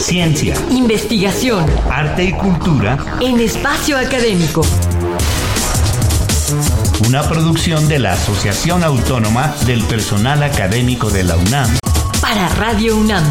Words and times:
Ciencia, 0.00 0.54
investigación, 0.70 1.66
arte 1.90 2.24
y 2.24 2.32
cultura 2.32 3.18
en 3.20 3.38
espacio 3.38 3.98
académico. 3.98 4.62
Una 7.06 7.22
producción 7.22 7.86
de 7.86 7.98
la 7.98 8.14
Asociación 8.14 8.82
Autónoma 8.82 9.54
del 9.66 9.82
Personal 9.84 10.42
Académico 10.42 11.10
de 11.10 11.24
la 11.24 11.36
UNAM. 11.36 11.78
Para 12.20 12.48
Radio 12.48 12.96
UNAM. 12.96 13.22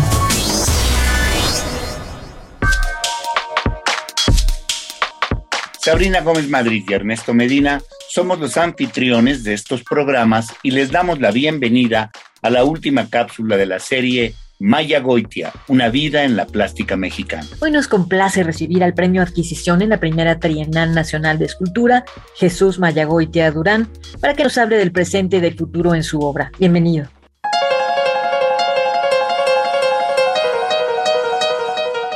Sabrina 5.82 6.22
Gómez 6.22 6.48
Madrid 6.50 6.86
y 6.88 6.94
Ernesto 6.94 7.34
Medina 7.34 7.82
somos 8.10 8.40
los 8.40 8.58
anfitriones 8.58 9.44
de 9.44 9.56
estos 9.56 9.84
programas 9.84 10.54
y 10.62 10.72
les 10.72 10.92
damos 10.92 11.20
la 11.20 11.32
bienvenida 11.32 12.12
a 12.44 12.50
la 12.52 12.64
última 12.64 13.10
cápsula 13.10 13.58
de 13.58 13.66
la 13.66 13.80
serie 13.80 14.36
Maya 14.62 15.00
Goitia, 15.00 15.54
una 15.70 15.88
vida 15.88 16.26
en 16.26 16.36
la 16.36 16.46
plástica 16.46 16.98
mexicana. 16.98 17.48
Hoy 17.62 17.72
nos 17.72 17.88
complace 17.88 18.44
recibir 18.44 18.84
al 18.84 18.94
premio 18.94 19.22
Adquisición 19.22 19.82
en 19.82 19.88
la 19.88 20.02
primera 20.02 20.38
Trienal 20.38 20.94
Nacional 20.94 21.40
de 21.40 21.46
Escultura, 21.46 22.04
Jesús 22.36 22.78
Maya 22.78 23.06
Goitia 23.06 23.50
Durán, 23.52 23.88
para 24.20 24.34
que 24.34 24.44
nos 24.44 24.58
hable 24.58 24.76
del 24.76 24.92
presente 24.92 25.38
y 25.38 25.40
del 25.40 25.56
futuro 25.56 25.96
en 25.96 26.04
su 26.04 26.20
obra. 26.20 26.52
Bienvenido. 26.60 27.08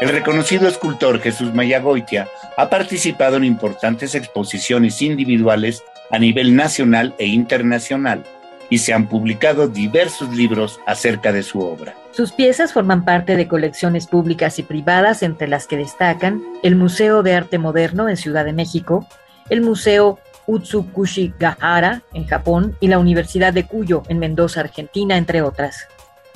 El 0.01 0.09
reconocido 0.09 0.67
escultor 0.67 1.21
Jesús 1.21 1.53
Mayagoitia 1.53 2.27
ha 2.57 2.69
participado 2.69 3.37
en 3.37 3.45
importantes 3.45 4.15
exposiciones 4.15 5.01
individuales 5.01 5.81
a 6.11 6.19
nivel 6.19 6.57
nacional 6.57 7.15
e 7.19 7.25
internacional 7.25 8.25
y 8.69 8.79
se 8.79 8.93
han 8.93 9.07
publicado 9.07 9.67
diversos 9.67 10.33
libros 10.35 10.79
acerca 10.85 11.31
de 11.31 11.43
su 11.43 11.59
obra. 11.59 11.95
Sus 12.11 12.31
piezas 12.31 12.73
forman 12.73 13.05
parte 13.05 13.35
de 13.35 13.47
colecciones 13.47 14.07
públicas 14.07 14.59
y 14.59 14.63
privadas, 14.63 15.23
entre 15.23 15.47
las 15.47 15.67
que 15.67 15.77
destacan 15.77 16.43
el 16.61 16.75
Museo 16.75 17.23
de 17.23 17.33
Arte 17.33 17.57
Moderno 17.57 18.09
en 18.09 18.17
Ciudad 18.17 18.45
de 18.45 18.53
México, 18.53 19.07
el 19.49 19.61
Museo 19.61 20.19
Utsukushigahara 20.45 22.03
en 22.13 22.25
Japón 22.25 22.75
y 22.79 22.87
la 22.87 22.99
Universidad 22.99 23.53
de 23.53 23.65
Cuyo 23.65 24.03
en 24.09 24.19
Mendoza, 24.19 24.61
Argentina, 24.61 25.17
entre 25.17 25.41
otras. 25.41 25.87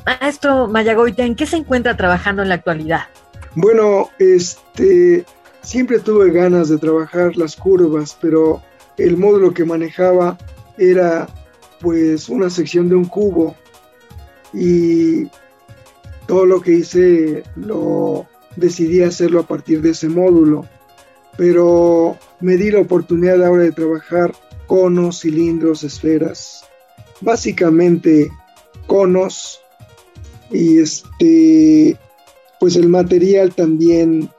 Maestro 0.06 0.68
Mayagoita, 0.68 1.24
¿en 1.24 1.36
qué 1.36 1.46
se 1.46 1.58
encuentra 1.58 1.98
trabajando 1.98 2.42
en 2.42 2.50
la 2.50 2.56
actualidad? 2.56 3.02
Bueno, 3.56 4.10
este, 4.20 5.26
siempre 5.62 6.00
tuve 6.00 6.32
ganas 6.32 6.70
de 6.70 6.78
trabajar 6.78 7.36
las 7.36 7.56
curvas, 7.56 8.18
pero 8.22 8.62
el 8.98 9.18
módulo 9.18 9.54
que 9.54 9.66
manejaba 9.66 10.38
era 10.78 11.28
pues 11.80 12.30
una 12.30 12.50
sección 12.50 12.90
de 12.90 12.96
un 12.96 13.06
cubo. 13.06 13.56
Y 14.54 15.28
todo 16.28 16.46
lo 16.46 16.62
que 16.62 16.74
hice 16.74 17.44
lo 17.56 18.28
decidí 18.56 19.02
hacerlo 19.02 19.40
a 19.40 19.48
partir 19.48 19.82
de 19.82 19.92
ese 19.92 20.10
módulo, 20.10 20.66
pero 21.38 22.18
me 22.42 22.58
di 22.58 22.72
la 22.72 22.82
oportunidad 22.82 23.44
ahora 23.44 23.64
de 23.64 23.72
trabajar 23.72 24.34
conos, 24.66 25.22
cilindros, 25.22 25.84
esferas, 25.84 26.66
básicamente 27.22 28.30
conos 28.88 29.62
y 30.52 30.80
este 30.80 31.98
pues 32.60 32.76
el 32.76 32.90
material 32.90 33.54
también 33.54 34.30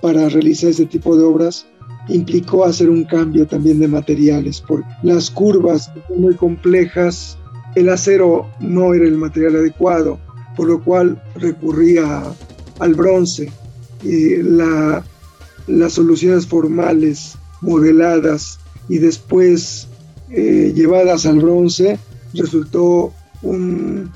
para 0.00 0.28
realizar 0.28 0.70
este 0.70 0.86
tipo 0.86 1.16
de 1.16 1.22
obras 1.22 1.66
implicó 2.10 2.64
hacer 2.64 2.90
un 2.90 3.04
cambio 3.04 3.46
también 3.46 3.78
de 3.78 3.88
materiales, 3.88 4.62
porque 4.66 4.88
las 5.02 5.30
curvas 5.30 5.90
muy 6.16 6.34
complejas, 6.34 7.38
el 7.74 7.88
acero 7.88 8.48
no 8.60 8.94
era 8.94 9.04
el 9.04 9.16
material 9.16 9.56
adecuado, 9.56 10.18
por 10.56 10.68
lo 10.68 10.82
cual 10.82 11.22
recurría 11.36 12.22
al 12.78 12.94
bronce. 12.94 13.52
Y 14.02 14.36
la, 14.42 15.04
las 15.66 15.92
soluciones 15.92 16.46
formales, 16.46 17.36
modeladas 17.60 18.58
y 18.88 18.98
después 18.98 19.88
eh, 20.30 20.72
llevadas 20.74 21.26
al 21.26 21.40
bronce, 21.40 21.98
resultó 22.34 23.12
un, 23.42 24.10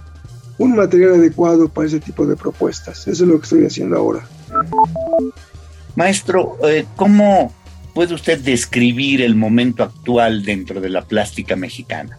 un 0.59 0.77
material 0.77 1.15
adecuado 1.15 1.69
para 1.69 1.87
ese 1.87 2.01
tipo 2.01 2.27
de 2.27 2.37
propuestas. 2.37 3.07
Eso 3.07 3.25
es 3.25 3.29
lo 3.29 3.39
que 3.39 3.45
estoy 3.45 3.67
haciendo 3.67 3.97
ahora. 3.97 4.27
Maestro, 5.97 6.57
eh, 6.67 6.87
¿cómo 6.97 7.53
puede 7.95 8.15
usted 8.15 8.41
describir 8.41 9.23
el 9.23 9.37
momento 9.37 9.83
actual 9.83 10.45
dentro 10.45 10.81
de 10.81 10.91
la 10.91 11.05
plástica 11.05 11.57
mexicana? 11.57 12.19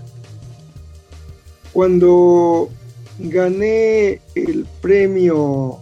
Cuando 1.74 2.70
gané 3.20 4.22
el 4.36 4.66
premio 4.82 5.80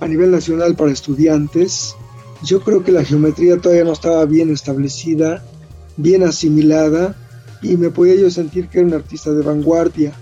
a 0.00 0.06
nivel 0.06 0.30
nacional 0.30 0.76
para 0.76 0.92
estudiantes, 0.92 1.96
yo 2.42 2.60
creo 2.60 2.84
que 2.84 2.92
la 2.92 3.04
geometría 3.04 3.58
todavía 3.58 3.84
no 3.84 3.92
estaba 3.92 4.24
bien 4.26 4.50
establecida, 4.50 5.42
bien 5.96 6.22
asimilada, 6.22 7.16
y 7.62 7.76
me 7.76 7.90
podía 7.90 8.14
yo 8.14 8.30
sentir 8.30 8.68
que 8.68 8.78
era 8.78 8.88
un 8.88 8.94
artista 8.94 9.32
de 9.32 9.42
vanguardia 9.42 10.14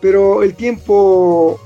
pero 0.00 0.42
el 0.42 0.54
tiempo 0.54 1.58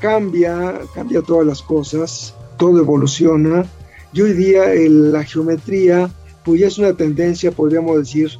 cambia, 0.00 0.80
cambia 0.94 1.22
todas 1.22 1.46
las 1.46 1.62
cosas, 1.62 2.34
todo 2.56 2.78
evoluciona 2.78 3.66
y 4.12 4.20
hoy 4.20 4.32
día 4.32 4.64
la 4.88 5.24
geometría 5.24 6.10
pues 6.44 6.62
es 6.62 6.78
una 6.78 6.94
tendencia, 6.94 7.52
podríamos 7.52 7.98
decir, 7.98 8.30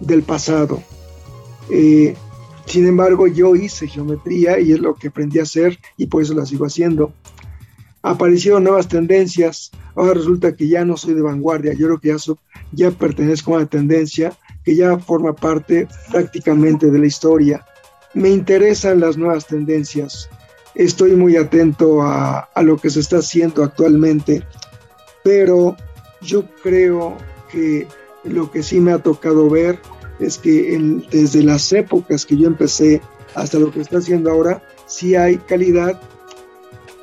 del 0.00 0.22
pasado. 0.22 0.82
Eh, 1.70 2.14
sin 2.66 2.86
embargo, 2.86 3.26
yo 3.26 3.56
hice 3.56 3.88
geometría 3.88 4.60
y 4.60 4.72
es 4.72 4.80
lo 4.80 4.94
que 4.94 5.08
aprendí 5.08 5.38
a 5.38 5.44
hacer 5.44 5.78
y 5.96 6.06
por 6.06 6.22
eso 6.22 6.34
la 6.34 6.44
sigo 6.44 6.66
haciendo. 6.66 7.12
Aparecieron 8.02 8.64
nuevas 8.64 8.88
tendencias, 8.88 9.70
ahora 9.94 10.14
resulta 10.14 10.54
que 10.54 10.68
ya 10.68 10.84
no 10.84 10.96
soy 10.96 11.14
de 11.14 11.22
vanguardia, 11.22 11.72
yo 11.72 11.86
creo 11.86 12.00
que 12.00 12.08
ya, 12.08 12.16
ya 12.72 12.90
pertenezco 12.90 13.54
a 13.54 13.58
una 13.58 13.66
tendencia 13.66 14.32
que 14.64 14.76
ya 14.76 14.98
forma 14.98 15.34
parte 15.34 15.88
prácticamente 16.10 16.90
de 16.90 16.98
la 16.98 17.06
historia 17.06 17.64
me 18.14 18.30
interesan 18.30 19.00
las 19.00 19.16
nuevas 19.16 19.46
tendencias. 19.46 20.28
Estoy 20.74 21.12
muy 21.12 21.36
atento 21.36 22.02
a, 22.02 22.48
lo 22.62 22.76
que 22.76 22.90
se 22.90 23.00
está 23.00 23.18
haciendo 23.18 23.64
actualmente, 23.64 24.44
pero 25.22 25.76
yo 26.20 26.44
creo 26.62 27.16
que 27.50 27.86
lo 28.24 28.50
que 28.50 28.62
sí 28.62 28.80
me 28.80 28.92
ha 28.92 28.98
tocado 28.98 29.48
ver 29.48 29.78
es 30.18 30.38
que 30.38 30.78
desde 31.10 31.42
las 31.42 31.72
épocas 31.72 32.26
que 32.26 32.36
yo 32.36 32.46
empecé 32.46 33.00
hasta 33.34 33.58
lo 33.58 33.70
que 33.70 33.80
está 33.80 33.98
haciendo 33.98 34.30
ahora, 34.30 34.62
sí 34.86 35.14
hay 35.16 35.36
calidad 35.38 36.00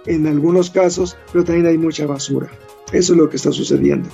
en 0.05 0.27
algunos 0.27 0.69
casos, 0.69 1.17
pero 1.31 1.43
también 1.43 1.67
hay 1.67 1.77
mucha 1.77 2.05
basura. 2.05 2.49
Eso 2.91 3.13
es 3.13 3.19
lo 3.19 3.29
que 3.29 3.37
está 3.37 3.51
sucediendo. 3.51 4.09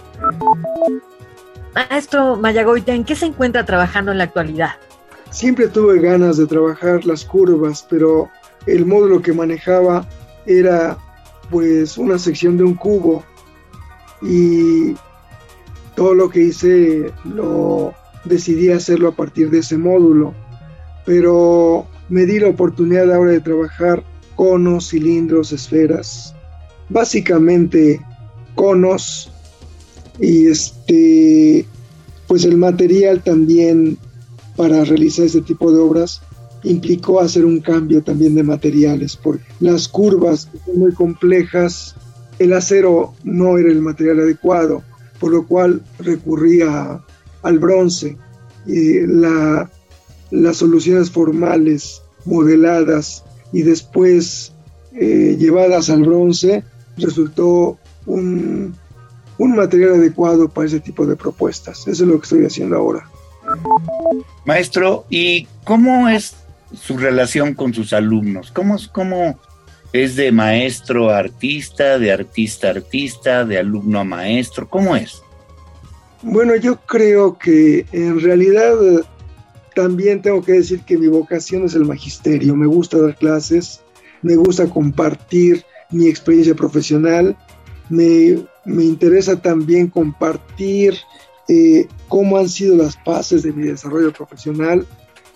Maestro 1.76 2.36
Mayagoita, 2.38 2.94
¿en 2.94 3.04
qué 3.04 3.16
se 3.16 3.26
encuentra 3.26 3.66
trabajando 3.66 4.12
en 4.12 4.20
la 4.20 4.26
actualidad? 4.26 4.72
Siempre 5.32 5.68
tuve 5.68 6.00
ganas 6.00 6.38
de 6.38 6.46
trabajar 6.46 7.06
las 7.06 7.26
curvas, 7.26 7.86
pero 7.90 8.30
el 8.66 8.86
módulo 8.86 9.22
que 9.22 9.34
manejaba 9.34 10.08
era 10.46 10.98
pues 11.50 11.98
una 11.98 12.18
sección 12.18 12.58
de 12.58 12.64
un 12.64 12.76
cubo 12.76 13.24
y 14.24 14.96
todo 15.96 16.14
lo 16.14 16.30
que 16.30 16.44
hice 16.44 17.12
lo 17.26 17.94
decidí 18.26 18.70
hacerlo 18.72 19.10
a 19.10 19.16
partir 19.16 19.50
de 19.50 19.60
ese 19.60 19.78
módulo, 19.78 20.34
pero 21.06 21.86
me 22.10 22.26
di 22.26 22.40
la 22.40 22.50
oportunidad 22.50 23.12
ahora 23.14 23.32
de 23.32 23.42
trabajar 23.42 24.04
conos, 24.36 24.90
cilindros, 24.90 25.52
esferas, 25.52 26.34
básicamente 26.90 28.02
conos 28.56 29.32
y 30.20 30.48
este 30.48 31.66
pues 32.28 32.46
el 32.46 32.58
material 32.58 33.22
también 33.22 33.98
para 34.56 34.84
realizar 34.86 35.26
este 35.26 35.42
tipo 35.42 35.72
de 35.72 35.80
obras 35.80 36.22
implicó 36.64 37.20
hacer 37.20 37.46
un 37.46 37.60
cambio 37.60 38.02
también 38.02 38.36
de 38.36 38.44
materiales, 38.44 39.18
porque 39.18 39.44
las 39.60 39.88
curvas 39.88 40.50
son 40.66 40.80
muy 40.80 40.94
complejas, 40.94 41.96
el 42.40 42.54
acero 42.54 43.14
no 43.24 43.58
era 43.58 43.70
el 43.70 43.82
material 43.82 44.22
adecuado, 44.22 44.84
por 45.20 45.32
lo 45.32 45.46
cual 45.46 45.82
recurría 46.00 47.02
al 47.44 47.60
bronce. 47.60 48.18
Y 48.66 49.02
la, 49.02 49.70
las 50.32 50.58
soluciones 50.58 51.12
formales, 51.12 52.02
modeladas 52.26 53.24
y 53.52 53.62
después 53.62 54.54
eh, 54.94 55.36
llevadas 55.38 55.90
al 55.90 56.04
bronce, 56.04 56.64
resultó 56.98 57.78
un, 58.06 58.76
un 59.38 59.56
material 59.56 59.96
adecuado 59.96 60.50
para 60.50 60.68
ese 60.68 60.80
tipo 60.80 61.06
de 61.06 61.16
propuestas. 61.16 61.88
Eso 61.88 62.04
es 62.04 62.10
lo 62.10 62.20
que 62.20 62.24
estoy 62.24 62.46
haciendo 62.46 62.78
ahora. 62.78 63.08
Maestro, 64.46 65.06
¿y 65.10 65.48
cómo 65.66 66.08
es 66.10 66.36
su 66.74 66.98
relación 66.98 67.54
con 67.54 67.74
sus 67.74 67.94
alumnos? 67.94 68.52
¿Cómo, 68.52 68.78
cómo 68.92 69.40
es 69.94 70.16
de 70.16 70.32
maestro 70.32 71.12
a 71.12 71.20
artista, 71.20 72.00
de 72.00 72.12
artista 72.12 72.68
a 72.68 72.72
artista, 72.72 73.46
de 73.46 73.60
alumno 73.60 74.00
a 74.00 74.04
maestro? 74.04 74.68
¿Cómo 74.68 74.96
es? 74.96 75.22
Bueno, 76.24 76.56
yo 76.56 76.78
creo 76.78 77.38
que 77.38 77.86
en 77.92 78.20
realidad 78.20 78.76
también 79.76 80.22
tengo 80.22 80.42
que 80.42 80.54
decir 80.54 80.82
que 80.82 80.98
mi 80.98 81.08
vocación 81.08 81.66
es 81.66 81.76
el 81.76 81.86
magisterio. 81.86 82.56
Me 82.56 82.66
gusta 82.66 82.98
dar 82.98 83.16
clases, 83.16 83.82
me 84.22 84.36
gusta 84.36 84.68
compartir 84.68 85.64
mi 85.92 86.08
experiencia 86.08 86.56
profesional. 86.56 87.38
Me, 87.90 88.38
interesa 88.66 89.40
también 89.40 89.88
compartir 89.88 90.96
eh, 91.50 91.88
cómo 92.08 92.38
han 92.38 92.50
sido 92.50 92.78
las 92.78 92.98
fases 93.04 93.44
de 93.44 93.52
mi 93.52 93.68
desarrollo 93.68 94.12
profesional, 94.12 94.88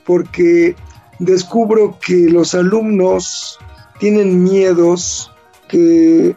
porque 0.05 0.75
descubro 1.19 1.99
que 1.99 2.29
los 2.29 2.55
alumnos 2.55 3.59
tienen 3.99 4.43
miedos 4.43 5.31
que 5.67 6.35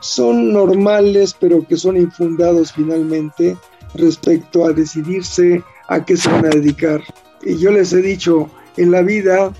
son 0.00 0.52
normales, 0.52 1.36
pero 1.38 1.66
que 1.66 1.76
son 1.76 1.96
infundados 1.96 2.72
finalmente 2.72 3.56
respecto 3.94 4.64
a 4.64 4.72
decidirse 4.72 5.62
a 5.88 6.04
qué 6.04 6.16
se 6.16 6.30
van 6.30 6.46
a 6.46 6.50
dedicar. 6.50 7.00
Y 7.42 7.58
yo 7.58 7.70
les 7.70 7.92
he 7.92 8.02
dicho, 8.02 8.50
en 8.76 8.90
la 8.90 9.02
vida 9.02 9.52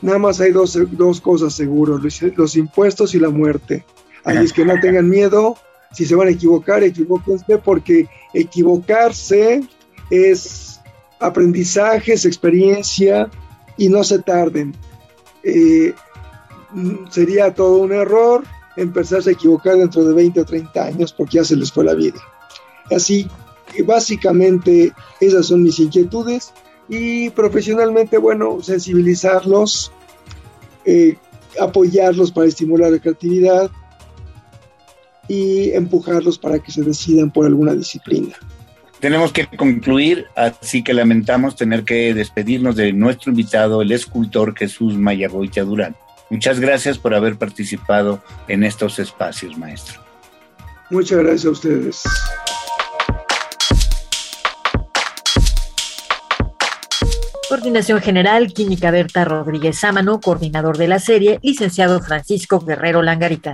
nada 0.00 0.18
más 0.18 0.40
hay 0.40 0.52
dos, 0.52 0.76
cosas 1.20 1.54
seguros, 1.54 2.00
los, 2.36 2.56
impuestos 2.56 3.14
y 3.14 3.18
la 3.18 3.30
muerte. 3.30 3.84
Ahí 4.24 4.38
es 4.38 4.52
que 4.52 4.64
no 4.64 4.78
tengan 4.80 5.08
miedo, 5.08 5.56
si 5.92 6.06
se 6.06 6.14
van 6.14 6.28
a 6.28 6.32
equivocar, 6.32 6.82
equivóquense, 6.82 7.58
porque 7.58 8.08
equivocarse 8.32 9.62
es 10.10 10.80
aprendizaje, 11.20 12.14
es 12.14 12.24
experiencia 12.24 13.28
y 13.76 13.88
no 13.88 14.04
se 14.04 14.20
tarden. 14.20 14.74
Eh, 15.42 15.92
sería 17.10 17.54
todo 17.54 17.78
un 17.78 17.92
error 17.92 18.44
empezarse 18.76 19.30
a 19.30 19.32
equivocar 19.34 19.76
dentro 19.76 20.04
de 20.04 20.14
20 20.14 20.40
o 20.40 20.44
30 20.44 20.84
años 20.84 21.12
porque 21.12 21.38
ya 21.38 21.44
se 21.44 21.56
les 21.56 21.70
fue 21.70 21.84
la 21.84 21.94
vida. 21.94 22.20
Así 22.90 23.28
básicamente 23.80 24.92
esas 25.20 25.46
son 25.46 25.62
mis 25.62 25.78
inquietudes 25.78 26.52
y 26.88 27.30
profesionalmente, 27.30 28.18
bueno, 28.18 28.60
sensibilizarlos, 28.60 29.92
eh, 30.84 31.16
apoyarlos 31.58 32.30
para 32.32 32.48
estimular 32.48 32.90
la 32.90 32.98
creatividad 32.98 33.70
y 35.28 35.70
empujarlos 35.70 36.38
para 36.38 36.58
que 36.58 36.70
se 36.70 36.82
decidan 36.82 37.30
por 37.30 37.46
alguna 37.46 37.72
disciplina. 37.72 38.34
Tenemos 39.00 39.32
que 39.32 39.46
concluir, 39.46 40.26
así 40.36 40.84
que 40.84 40.92
lamentamos 40.94 41.56
tener 41.56 41.84
que 41.84 42.14
despedirnos 42.14 42.76
de 42.76 42.92
nuestro 42.92 43.30
invitado, 43.30 43.82
el 43.82 43.90
escultor 43.90 44.54
Jesús 44.56 44.94
Mayagoitia 44.96 45.64
Durán. 45.64 45.96
Muchas 46.32 46.58
gracias 46.58 46.96
por 46.96 47.14
haber 47.14 47.36
participado 47.36 48.22
en 48.48 48.64
estos 48.64 48.98
espacios, 48.98 49.58
maestro. 49.58 50.00
Muchas 50.88 51.18
gracias 51.18 51.44
a 51.44 51.50
ustedes. 51.50 52.02
Coordinación 57.50 58.00
General, 58.00 58.50
Química 58.50 58.90
Berta 58.90 59.26
Rodríguez 59.26 59.80
Sámano, 59.80 60.22
coordinador 60.22 60.78
de 60.78 60.88
la 60.88 61.00
serie, 61.00 61.38
licenciado 61.42 62.00
Francisco 62.00 62.60
Guerrero 62.60 63.02
Langarita. 63.02 63.52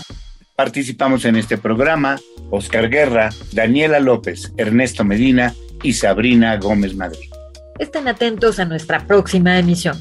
Participamos 0.54 1.24
en 1.24 1.34
este 1.34 1.58
programa 1.58 2.20
Oscar 2.50 2.88
Guerra, 2.88 3.30
Daniela 3.50 3.98
López, 3.98 4.52
Ernesto 4.56 5.02
Medina 5.02 5.52
y 5.82 5.94
Sabrina 5.94 6.56
Gómez 6.58 6.94
Madrid. 6.94 7.28
Estén 7.80 8.06
atentos 8.06 8.60
a 8.60 8.66
nuestra 8.66 9.04
próxima 9.04 9.58
emisión. 9.58 10.00